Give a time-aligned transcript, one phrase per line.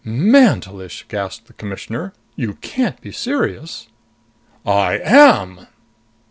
[0.03, 2.11] "Mantelish!" gasped the Commissioner.
[2.35, 3.87] "You can't be serious!"
[4.65, 5.67] "I am."